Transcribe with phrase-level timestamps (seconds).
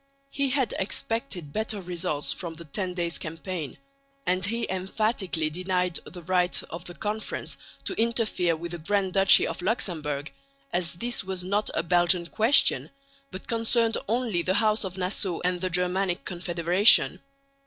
[0.31, 3.77] He had expected better results from the Ten Days' Campaign,
[4.25, 9.45] and he emphatically denied the right of the Conference to interfere with the Grand Duchy
[9.45, 10.33] of Luxemburg,
[10.73, 12.89] as this was not a Belgian question,
[13.29, 17.21] but concerned only the House of Nassau and the Germanic Confederation.